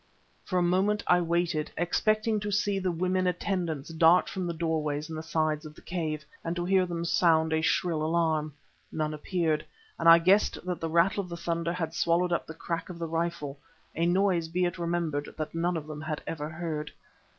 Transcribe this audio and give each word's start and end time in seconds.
For 0.43 0.57
a 0.57 0.63
moment 0.63 1.03
I 1.05 1.21
waited, 1.21 1.69
expecting 1.77 2.39
to 2.39 2.51
see 2.51 2.79
the 2.79 2.91
women 2.91 3.27
attendants 3.27 3.89
dart 3.91 4.27
from 4.27 4.47
the 4.47 4.53
doorways 4.55 5.11
in 5.11 5.15
the 5.15 5.21
sides 5.21 5.63
of 5.63 5.75
the 5.75 5.81
cave, 5.81 6.25
and 6.43 6.55
to 6.55 6.65
hear 6.65 6.87
them 6.87 7.05
sound 7.05 7.53
a 7.53 7.61
shrill 7.61 8.01
alarm. 8.03 8.51
None 8.91 9.13
appeared, 9.13 9.63
and 9.99 10.09
I 10.09 10.17
guessed 10.17 10.57
that 10.65 10.79
the 10.79 10.89
rattle 10.89 11.21
of 11.21 11.29
the 11.29 11.37
thunder 11.37 11.73
had 11.73 11.93
swallowed 11.93 12.33
up 12.33 12.47
the 12.47 12.55
crack 12.55 12.89
of 12.89 12.97
the 12.97 13.05
rifle, 13.07 13.59
a 13.95 14.07
noise, 14.07 14.47
be 14.47 14.65
it 14.65 14.79
remembered, 14.79 15.35
that 15.37 15.53
none 15.53 15.77
of 15.77 15.85
them 15.85 16.01
had 16.01 16.23
ever 16.25 16.49
heard. 16.49 16.91